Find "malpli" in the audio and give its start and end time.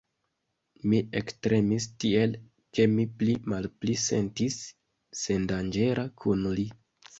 3.55-3.97